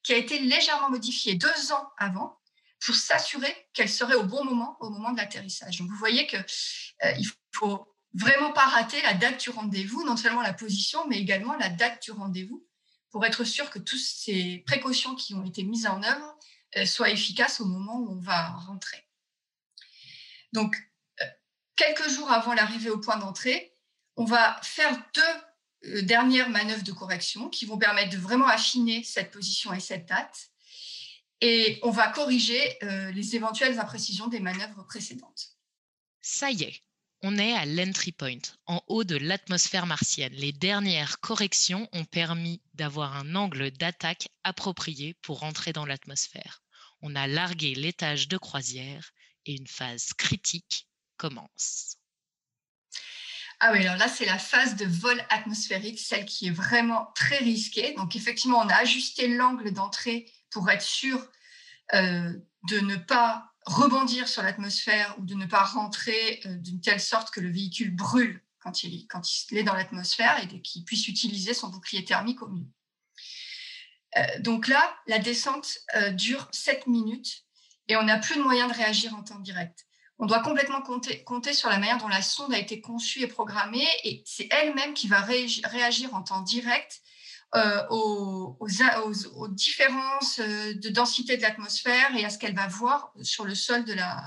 qui 0.03 0.13
a 0.13 0.17
été 0.17 0.39
légèrement 0.39 0.89
modifiée 0.89 1.35
deux 1.35 1.71
ans 1.71 1.89
avant 1.97 2.39
pour 2.79 2.95
s'assurer 2.95 3.53
qu'elle 3.73 3.89
serait 3.89 4.15
au 4.15 4.23
bon 4.23 4.43
moment 4.45 4.77
au 4.79 4.89
moment 4.89 5.11
de 5.11 5.17
l'atterrissage. 5.17 5.79
Donc, 5.79 5.89
vous 5.89 5.97
voyez 5.97 6.27
qu'il 6.27 6.45
euh, 7.03 7.13
faut 7.51 7.95
vraiment 8.13 8.51
pas 8.51 8.65
rater 8.65 9.01
la 9.01 9.13
date 9.13 9.41
du 9.41 9.49
rendez-vous, 9.49 10.03
non 10.05 10.17
seulement 10.17 10.41
la 10.41 10.53
position, 10.53 11.07
mais 11.07 11.19
également 11.19 11.55
la 11.57 11.69
date 11.69 12.03
du 12.03 12.11
rendez-vous, 12.11 12.65
pour 13.11 13.25
être 13.25 13.43
sûr 13.43 13.69
que 13.69 13.79
toutes 13.79 13.99
ces 13.99 14.63
précautions 14.65 15.15
qui 15.15 15.33
ont 15.33 15.43
été 15.43 15.63
mises 15.63 15.87
en 15.87 16.01
œuvre 16.03 16.37
euh, 16.77 16.85
soient 16.85 17.09
efficaces 17.09 17.59
au 17.61 17.65
moment 17.65 17.97
où 17.99 18.11
on 18.11 18.19
va 18.19 18.49
rentrer. 18.49 19.07
Donc, 20.53 20.75
euh, 21.21 21.25
quelques 21.75 22.09
jours 22.09 22.31
avant 22.31 22.53
l'arrivée 22.53 22.89
au 22.89 22.99
point 22.99 23.17
d'entrée, 23.17 23.73
on 24.15 24.25
va 24.25 24.59
faire 24.63 24.95
deux 25.13 25.91
euh, 25.91 26.01
dernières 26.01 26.49
manœuvres 26.49 26.83
de 26.83 26.91
correction 26.91 27.49
qui 27.49 27.65
vont 27.65 27.77
permettre 27.77 28.11
de 28.11 28.17
vraiment 28.17 28.47
affiner 28.47 29.03
cette 29.03 29.31
position 29.31 29.73
et 29.73 29.79
cette 29.79 30.07
date. 30.07 30.49
Et 31.41 31.79
on 31.83 31.89
va 31.89 32.09
corriger 32.09 32.77
les 32.81 33.37
éventuelles 33.37 33.79
imprécisions 33.79 34.27
des 34.27 34.41
manœuvres 34.41 34.83
précédentes. 34.83 35.55
Ça 36.19 36.51
y 36.51 36.63
est, 36.63 36.83
on 37.21 37.37
est 37.37 37.53
à 37.53 37.65
l'entry 37.65 38.11
point, 38.11 38.39
en 38.65 38.81
haut 38.87 39.03
de 39.03 39.17
l'atmosphère 39.17 39.85
martienne. 39.85 40.33
Les 40.33 40.53
dernières 40.53 41.19
corrections 41.19 41.89
ont 41.91 42.05
permis 42.05 42.61
d'avoir 42.73 43.15
un 43.15 43.35
angle 43.35 43.71
d'attaque 43.71 44.29
approprié 44.43 45.15
pour 45.21 45.39
rentrer 45.39 45.73
dans 45.73 45.85
l'atmosphère. 45.85 46.61
On 47.01 47.15
a 47.15 47.27
largué 47.27 47.75
l'étage 47.75 48.27
de 48.27 48.37
croisière 48.37 49.11
et 49.45 49.55
une 49.55 49.67
phase 49.67 50.13
critique 50.13 50.87
commence. 51.17 51.97
Ah 53.61 53.73
oui, 53.73 53.85
alors 53.85 53.97
là, 53.97 54.07
c'est 54.07 54.25
la 54.25 54.37
phase 54.37 54.77
de 54.77 54.85
vol 54.85 55.21
atmosphérique, 55.29 55.99
celle 55.99 56.25
qui 56.25 56.47
est 56.47 56.51
vraiment 56.51 57.11
très 57.13 57.39
risquée. 57.39 57.93
Donc, 57.95 58.15
effectivement, 58.15 58.59
on 58.59 58.69
a 58.69 58.75
ajusté 58.75 59.27
l'angle 59.27 59.73
d'entrée 59.73 60.31
pour 60.49 60.69
être 60.69 60.81
sûr 60.81 61.19
euh, 61.93 62.33
de 62.69 62.79
ne 62.79 62.95
pas 62.95 63.48
rebondir 63.65 64.27
sur 64.27 64.41
l'atmosphère 64.41 65.15
ou 65.19 65.25
de 65.25 65.35
ne 65.35 65.45
pas 65.45 65.63
rentrer 65.63 66.41
euh, 66.45 66.55
d'une 66.55 66.81
telle 66.81 67.01
sorte 67.01 67.31
que 67.31 67.39
le 67.39 67.51
véhicule 67.51 67.95
brûle 67.95 68.41
quand 68.59 68.83
il, 68.83 69.07
est 69.51 69.63
dans 69.63 69.73
l'atmosphère 69.73 70.43
et 70.43 70.61
qu'il 70.61 70.83
puisse 70.83 71.07
utiliser 71.07 71.53
son 71.53 71.69
bouclier 71.69 72.03
thermique 72.03 72.41
au 72.41 72.49
mieux. 72.49 72.67
Euh, 74.17 74.39
donc 74.41 74.67
là, 74.67 74.97
la 75.07 75.19
descente 75.19 75.77
dure 76.11 76.47
7 76.51 76.87
minutes 76.87 77.45
et 77.87 77.95
on 77.95 78.03
n'a 78.03 78.17
plus 78.17 78.35
de 78.35 78.41
moyen 78.41 78.67
de 78.67 78.73
réagir 78.73 79.15
en 79.15 79.23
temps 79.23 79.39
direct 79.39 79.87
on 80.19 80.25
doit 80.25 80.41
complètement 80.41 80.81
compter, 80.81 81.23
compter, 81.23 81.53
sur 81.53 81.69
la 81.69 81.79
manière 81.79 81.97
dont 81.97 82.09
la 82.09 82.21
sonde 82.21 82.53
a 82.53 82.59
été 82.59 82.81
conçue 82.81 83.21
et 83.21 83.27
programmée, 83.27 83.87
et 84.03 84.21
c'est 84.25 84.49
elle-même 84.51 84.93
qui 84.93 85.07
va 85.07 85.21
réagir 85.21 86.13
en 86.13 86.21
temps 86.21 86.41
direct 86.41 87.01
euh, 87.55 87.87
aux, 87.89 88.57
aux, 88.59 89.47
différences 89.47 90.39
euh, 90.39 90.73
de 90.75 90.89
densité 90.89 91.35
de 91.35 91.41
l'atmosphère 91.41 92.15
et 92.15 92.23
à 92.23 92.29
ce 92.29 92.37
qu'elle 92.37 92.55
va 92.55 92.67
voir 92.67 93.11
sur 93.23 93.43
le 93.43 93.55
sol 93.55 93.85
de 93.85 93.93
la, 93.93 94.21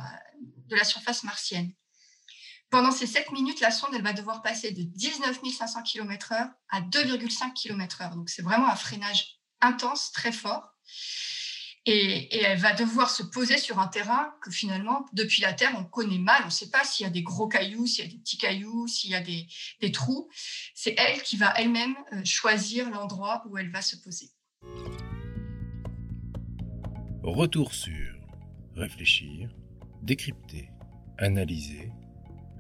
de 0.69 0.75
la 0.75 0.85
surface 0.85 1.23
martienne. 1.23 1.73
Pendant 2.71 2.91
ces 2.91 3.07
7 3.07 3.31
minutes, 3.33 3.61
la 3.61 3.71
sonde 3.71 3.95
elle 3.95 4.02
va 4.02 4.12
devoir 4.12 4.43
passer 4.43 4.73
de 4.73 4.83
19 4.83 5.38
500 5.57 5.83
km/h 5.83 6.50
à 6.71 6.81
2,5 6.81 7.52
km/h. 7.52 8.14
Donc 8.14 8.29
c'est 8.29 8.43
vraiment 8.43 8.69
un 8.69 8.76
freinage 8.76 9.38
intense, 9.61 10.11
très 10.11 10.33
fort. 10.33 10.75
Et, 11.85 12.43
elle 12.45 12.59
va 12.59 12.75
devoir 12.75 13.11
se 13.11 13.25
poser 13.25 13.59
sur 13.59 13.81
un 13.81 13.89
terrain 13.89 14.35
que 14.41 14.51
finalement, 14.51 15.05
depuis 15.12 15.43
la 15.43 15.53
Terre, 15.53 15.75
on 15.77 15.85
connaît 15.85 16.19
mal. 16.19 16.43
On 16.43 16.47
ne 16.47 16.51
sait 16.51 16.71
pas 16.71 16.85
s'il 16.85 17.05
y 17.05 17.07
a 17.09 17.11
des 17.11 17.23
gros 17.23 17.49
cailloux, 17.49 17.87
s'il 17.87 18.05
y 18.05 18.09
a 18.09 18.11
des 18.11 18.19
petits 18.19 18.39
cailloux, 18.39 18.87
s'il 18.87 19.11
y 19.11 19.15
a 19.15 19.21
des, 19.21 19.93
trous. 19.93 20.29
C'est 20.75 20.95
elle 20.97 21.23
qui 21.23 21.37
va 21.37 21.53
elle-même 21.57 21.97
euh, 22.12 22.25
choisir 22.25 22.89
l'endroit 22.91 23.43
où 23.49 23.59
elle 23.59 23.71
va 23.71 23.83
se 23.83 23.97
poser. 23.97 24.31
Retour 27.23 27.75
sur 27.75 28.12
réfléchir, 28.77 29.51
décrypter, 30.03 30.71
analyser 31.19 31.91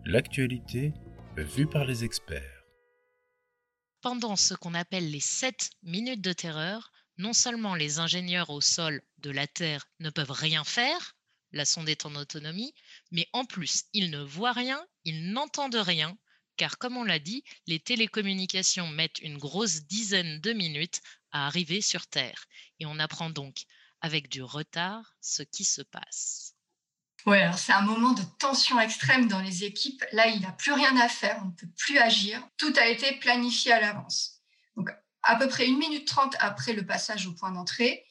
l'actualité 0.04 0.92
vue 1.36 1.66
par 1.66 1.84
les 1.84 2.04
experts. 2.04 2.64
Pendant 4.00 4.36
ce 4.36 4.54
qu'on 4.54 4.74
appelle 4.74 5.10
les 5.10 5.20
7 5.20 5.70
minutes 5.82 6.20
de 6.20 6.32
terreur, 6.32 6.90
non 7.18 7.32
seulement 7.32 7.74
les 7.74 7.98
ingénieurs 7.98 8.50
au 8.50 8.60
sol 8.60 9.02
de 9.22 9.30
la 9.30 9.46
Terre 9.46 9.86
ne 10.00 10.10
peuvent 10.10 10.30
rien 10.30 10.64
faire, 10.64 11.16
la 11.52 11.64
sonde 11.64 11.88
est 11.88 12.06
en 12.06 12.14
autonomie, 12.14 12.74
mais 13.10 13.28
en 13.32 13.44
plus, 13.44 13.84
ils 13.92 14.10
ne 14.10 14.22
voient 14.22 14.52
rien, 14.52 14.84
ils 15.04 15.32
n'entendent 15.32 15.74
rien, 15.74 16.16
car 16.56 16.78
comme 16.78 16.96
on 16.96 17.04
l'a 17.04 17.18
dit, 17.18 17.44
les 17.66 17.80
télécommunications 17.80 18.88
mettent 18.88 19.20
une 19.20 19.38
grosse 19.38 19.82
dizaine 19.82 20.40
de 20.40 20.52
minutes 20.52 21.00
à 21.30 21.46
arriver 21.46 21.80
sur 21.80 22.06
Terre. 22.06 22.44
Et 22.78 22.86
on 22.86 22.98
apprend 22.98 23.30
donc 23.30 23.64
avec 24.00 24.28
du 24.28 24.42
retard 24.42 25.14
ce 25.20 25.42
qui 25.42 25.64
se 25.64 25.82
passe. 25.82 26.54
Oui, 27.24 27.38
alors 27.38 27.58
c'est 27.58 27.72
un 27.72 27.82
moment 27.82 28.12
de 28.12 28.22
tension 28.38 28.80
extrême 28.80 29.28
dans 29.28 29.40
les 29.40 29.64
équipes. 29.64 30.04
Là, 30.12 30.26
il 30.28 30.40
n'y 30.40 30.46
a 30.46 30.52
plus 30.52 30.72
rien 30.72 30.96
à 30.96 31.08
faire, 31.08 31.38
on 31.42 31.46
ne 31.46 31.52
peut 31.52 31.70
plus 31.78 31.98
agir. 31.98 32.46
Tout 32.56 32.72
a 32.76 32.88
été 32.88 33.12
planifié 33.18 33.72
à 33.72 33.80
l'avance. 33.80 34.40
Donc, 34.76 34.90
à 35.22 35.36
peu 35.36 35.48
près 35.48 35.68
une 35.68 35.78
minute 35.78 36.08
trente 36.08 36.34
après 36.40 36.72
le 36.72 36.84
passage 36.84 37.26
au 37.26 37.32
point 37.32 37.52
d'entrée, 37.52 38.04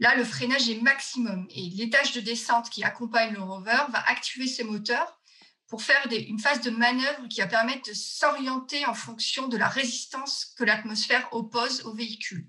là, 0.00 0.16
le 0.16 0.24
freinage 0.24 0.68
est 0.68 0.80
maximum 0.80 1.46
et 1.50 1.70
l'étage 1.70 2.12
de 2.12 2.20
descente 2.20 2.70
qui 2.70 2.82
accompagne 2.82 3.32
le 3.32 3.42
rover 3.42 3.84
va 3.90 4.02
activer 4.08 4.46
ses 4.46 4.64
moteurs 4.64 5.20
pour 5.68 5.82
faire 5.82 6.04
une 6.10 6.40
phase 6.40 6.60
de 6.62 6.70
manœuvre 6.70 7.28
qui 7.28 7.40
va 7.40 7.46
permettre 7.46 7.88
de 7.88 7.94
s'orienter 7.94 8.84
en 8.86 8.94
fonction 8.94 9.46
de 9.46 9.56
la 9.56 9.68
résistance 9.68 10.52
que 10.56 10.64
l'atmosphère 10.64 11.28
oppose 11.32 11.82
au 11.82 11.94
véhicule. 11.94 12.48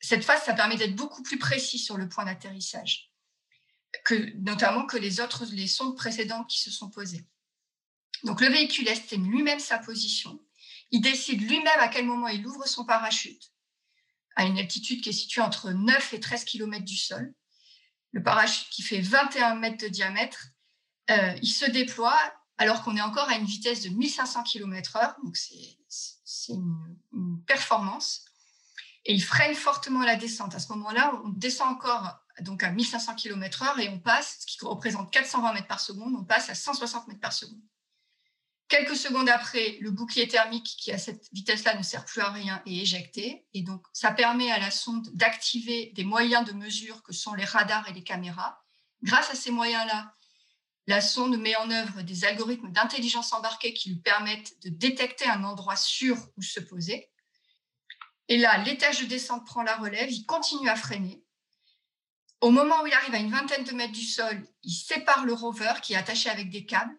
Cette 0.00 0.24
phase, 0.24 0.42
ça 0.42 0.54
permet 0.54 0.76
d'être 0.76 0.96
beaucoup 0.96 1.22
plus 1.22 1.38
précis 1.38 1.78
sur 1.78 1.96
le 1.96 2.08
point 2.08 2.24
d'atterrissage, 2.24 3.12
notamment 4.36 4.86
que 4.86 4.96
les 4.96 5.20
autres 5.20 5.44
sondes 5.66 5.96
précédentes 5.96 6.48
qui 6.48 6.60
se 6.60 6.70
sont 6.70 6.90
posées. 6.90 7.26
Donc 8.24 8.40
le 8.40 8.48
véhicule 8.48 8.88
estime 8.88 9.30
lui-même 9.30 9.60
sa 9.60 9.78
position 9.78 10.40
il 10.90 11.00
décide 11.00 11.42
lui-même 11.42 11.80
à 11.80 11.88
quel 11.88 12.06
moment 12.06 12.28
il 12.28 12.46
ouvre 12.46 12.66
son 12.66 12.84
parachute 12.84 13.52
à 14.38 14.44
une 14.44 14.56
altitude 14.56 15.02
qui 15.02 15.08
est 15.08 15.12
située 15.12 15.42
entre 15.42 15.72
9 15.72 16.14
et 16.14 16.20
13 16.20 16.44
km 16.44 16.84
du 16.84 16.96
sol. 16.96 17.34
Le 18.12 18.22
parachute 18.22 18.70
qui 18.70 18.82
fait 18.82 19.00
21 19.00 19.56
mètres 19.56 19.84
de 19.84 19.88
diamètre, 19.88 20.46
euh, 21.10 21.34
il 21.42 21.48
se 21.48 21.68
déploie 21.68 22.16
alors 22.56 22.82
qu'on 22.82 22.96
est 22.96 23.00
encore 23.00 23.28
à 23.28 23.34
une 23.34 23.44
vitesse 23.44 23.82
de 23.82 23.88
1500 23.88 24.44
km/h, 24.44 25.16
donc 25.24 25.36
c'est 25.36 26.52
une, 26.52 27.42
performance. 27.46 28.24
Et 29.04 29.14
il 29.14 29.22
freine 29.22 29.54
fortement 29.54 30.04
la 30.04 30.14
descente. 30.14 30.54
À 30.54 30.60
ce 30.60 30.72
moment-là, 30.72 31.20
on 31.24 31.30
descend 31.30 31.72
encore 31.72 32.20
donc 32.40 32.62
à 32.62 32.70
1500 32.70 33.16
km/h 33.16 33.80
et 33.80 33.88
on 33.88 33.98
passe, 33.98 34.38
ce 34.40 34.46
qui 34.46 34.64
représente 34.64 35.10
420 35.10 35.52
mètres 35.54 35.66
par 35.66 35.80
seconde, 35.80 36.14
on 36.16 36.24
passe 36.24 36.48
à 36.48 36.54
160 36.54 37.08
mètres 37.08 37.20
par 37.20 37.32
seconde. 37.32 37.60
Quelques 38.68 38.96
secondes 38.96 39.30
après, 39.30 39.78
le 39.80 39.90
bouclier 39.90 40.28
thermique 40.28 40.76
qui 40.78 40.92
à 40.92 40.98
cette 40.98 41.26
vitesse-là 41.32 41.74
ne 41.74 41.82
sert 41.82 42.04
plus 42.04 42.20
à 42.20 42.30
rien 42.30 42.62
est 42.66 42.76
éjecté. 42.76 43.46
Et 43.54 43.62
donc, 43.62 43.86
ça 43.94 44.12
permet 44.12 44.52
à 44.52 44.58
la 44.58 44.70
sonde 44.70 45.08
d'activer 45.14 45.92
des 45.94 46.04
moyens 46.04 46.44
de 46.46 46.52
mesure 46.52 47.02
que 47.02 47.14
sont 47.14 47.32
les 47.32 47.46
radars 47.46 47.88
et 47.88 47.94
les 47.94 48.04
caméras. 48.04 48.62
Grâce 49.02 49.30
à 49.30 49.34
ces 49.34 49.50
moyens-là, 49.50 50.12
la 50.86 51.00
sonde 51.00 51.38
met 51.38 51.56
en 51.56 51.70
œuvre 51.70 52.02
des 52.02 52.26
algorithmes 52.26 52.70
d'intelligence 52.70 53.32
embarquée 53.32 53.72
qui 53.72 53.88
lui 53.88 54.00
permettent 54.00 54.60
de 54.62 54.68
détecter 54.68 55.26
un 55.26 55.44
endroit 55.44 55.76
sûr 55.76 56.18
où 56.36 56.42
se 56.42 56.60
poser. 56.60 57.10
Et 58.28 58.36
là, 58.36 58.58
l'étage 58.64 59.00
de 59.00 59.06
descente 59.06 59.46
prend 59.46 59.62
la 59.62 59.76
relève, 59.76 60.10
il 60.10 60.26
continue 60.26 60.68
à 60.68 60.76
freiner. 60.76 61.24
Au 62.42 62.50
moment 62.50 62.82
où 62.82 62.86
il 62.86 62.92
arrive 62.92 63.14
à 63.14 63.18
une 63.18 63.30
vingtaine 63.30 63.64
de 63.64 63.72
mètres 63.72 63.92
du 63.92 64.04
sol, 64.04 64.46
il 64.62 64.72
sépare 64.72 65.24
le 65.24 65.32
rover 65.32 65.72
qui 65.82 65.94
est 65.94 65.96
attaché 65.96 66.28
avec 66.28 66.50
des 66.50 66.66
câbles 66.66 66.98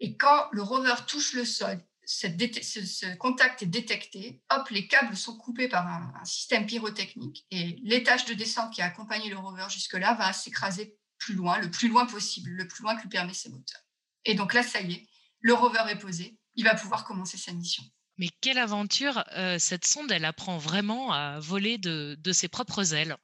et 0.00 0.16
quand 0.16 0.48
le 0.52 0.62
rover 0.62 0.94
touche 1.06 1.32
le 1.34 1.44
sol, 1.44 1.80
ce, 2.06 3.16
contact 3.16 3.62
est 3.62 3.66
détecté, 3.66 4.42
hop, 4.50 4.68
les 4.70 4.86
câbles 4.86 5.16
sont 5.16 5.36
coupés 5.36 5.68
par 5.68 5.86
un, 5.86 6.12
système 6.24 6.66
pyrotechnique 6.66 7.46
et 7.50 7.78
l'étage 7.82 8.24
de 8.26 8.34
descente 8.34 8.72
qui 8.72 8.82
a 8.82 8.86
accompagné 8.86 9.30
le 9.30 9.38
rover 9.38 9.66
jusque-là 9.70 10.14
va 10.14 10.32
s'écraser 10.32 10.96
plus 11.18 11.34
loin, 11.34 11.58
le 11.58 11.70
plus 11.70 11.88
loin 11.88 12.06
possible, 12.06 12.50
le 12.50 12.68
plus 12.68 12.82
loin 12.82 12.96
que 12.96 13.02
lui 13.02 13.08
permet 13.08 13.34
ses 13.34 13.48
moteurs. 13.48 13.80
Et 14.24 14.34
donc 14.34 14.54
là, 14.54 14.62
ça 14.62 14.80
y 14.80 14.94
est, 14.94 15.06
le 15.40 15.54
rover 15.54 15.84
est 15.88 15.98
posé, 15.98 16.38
il 16.54 16.64
va 16.64 16.74
pouvoir 16.74 17.04
commencer 17.04 17.38
sa 17.38 17.52
mission. 17.52 17.82
Mais 18.16 18.28
quelle 18.40 18.58
aventure 18.58 19.24
euh, 19.32 19.58
Cette 19.58 19.86
sonde, 19.86 20.10
elle 20.12 20.24
apprend 20.24 20.58
vraiment 20.58 21.12
à 21.12 21.40
voler 21.40 21.78
de 21.78 22.32
ses 22.32 22.48
propres 22.48 22.94
ailes. 22.94 23.16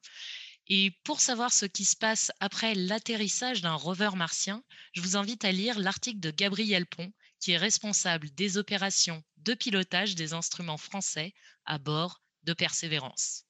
Et 0.72 0.92
pour 1.02 1.20
savoir 1.20 1.52
ce 1.52 1.66
qui 1.66 1.84
se 1.84 1.96
passe 1.96 2.30
après 2.38 2.76
l'atterrissage 2.76 3.60
d'un 3.60 3.74
rover 3.74 4.10
martien, 4.14 4.62
je 4.92 5.00
vous 5.00 5.16
invite 5.16 5.44
à 5.44 5.50
lire 5.50 5.80
l'article 5.80 6.20
de 6.20 6.30
Gabriel 6.30 6.86
Pont, 6.86 7.12
qui 7.40 7.50
est 7.50 7.58
responsable 7.58 8.30
des 8.36 8.56
opérations 8.56 9.24
de 9.38 9.54
pilotage 9.54 10.14
des 10.14 10.32
instruments 10.32 10.76
français 10.76 11.34
à 11.66 11.78
bord 11.78 12.22
de 12.44 12.52
Persévérance. 12.52 13.46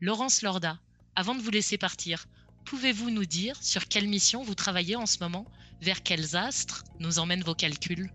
Laurence 0.00 0.42
Lorda, 0.42 0.78
avant 1.16 1.34
de 1.34 1.42
vous 1.42 1.50
laisser 1.50 1.76
partir, 1.76 2.26
pouvez-vous 2.66 3.10
nous 3.10 3.26
dire 3.26 3.60
sur 3.60 3.88
quelle 3.88 4.06
mission 4.06 4.44
vous 4.44 4.54
travaillez 4.54 4.94
en 4.94 5.06
ce 5.06 5.18
moment? 5.18 5.44
Vers 5.80 6.04
quels 6.04 6.36
astres 6.36 6.84
nous 7.00 7.18
emmènent 7.18 7.42
vos 7.42 7.56
calculs? 7.56 8.12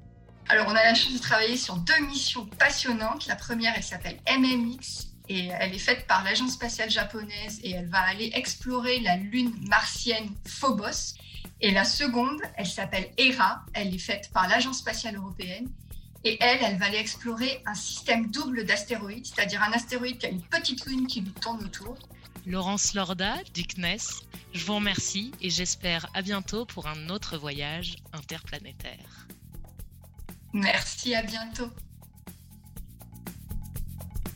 Alors, 0.48 0.68
on 0.70 0.75
a 0.75 0.84
la 0.84 0.96
chance 0.96 1.13
de 1.13 1.20
travailler 1.20 1.58
sur 1.58 1.75
deux 1.75 2.06
missions 2.06 2.46
passionnantes. 2.46 3.28
La 3.28 3.36
première, 3.36 3.74
elle 3.75 3.84
s'appelle 3.84 4.20
MMX 4.30 5.09
et 5.30 5.48
elle 5.48 5.74
est 5.74 5.80
faite 5.80 6.08
par 6.08 6.24
l'agence 6.24 6.54
spatiale 6.54 6.90
japonaise 6.90 7.60
et 7.64 7.72
elle 7.72 7.88
va 7.88 8.02
aller 8.02 8.32
explorer 8.34 9.00
la 9.00 9.16
lune 9.16 9.54
martienne 9.70 10.30
Phobos. 10.46 11.14
Et 11.62 11.72
la 11.72 11.86
seconde, 11.86 12.42
elle 12.58 12.66
s'appelle 12.66 13.12
ERA, 13.18 13.64
elle 13.74 13.94
est 13.94 14.00
faite 14.00 14.32
par 14.34 14.48
l'agence 14.48 14.80
spatiale 14.80 15.16
européenne 15.16 15.70
et 16.24 16.38
elle, 16.42 16.60
elle 16.62 16.78
va 16.78 16.86
aller 16.86 16.98
explorer 16.98 17.62
un 17.66 17.76
système 17.76 18.30
double 18.32 18.66
d'astéroïdes, 18.66 19.26
c'est-à-dire 19.26 19.62
un 19.62 19.72
astéroïde 19.72 20.18
qui 20.18 20.26
a 20.26 20.30
une 20.30 20.42
petite 20.42 20.86
lune 20.86 21.08
qui 21.08 21.22
lui 21.22 21.32
tourne 21.32 21.64
autour. 21.64 21.96
Laurence 22.46 22.94
Lorda, 22.94 23.36
du 23.54 23.64
CNES, 23.64 24.26
je 24.54 24.66
vous 24.66 24.76
remercie 24.76 25.32
et 25.42 25.50
j'espère 25.50 26.10
à 26.14 26.22
bientôt 26.22 26.66
pour 26.66 26.88
un 26.88 27.10
autre 27.10 27.38
voyage 27.38 27.98
interplanétaire. 28.14 29.28
Merci, 30.54 31.14
à 31.14 31.22
bientôt. 31.22 31.70